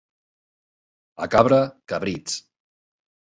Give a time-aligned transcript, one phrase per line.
[1.25, 1.59] A Cabra,
[1.93, 2.41] cabrits.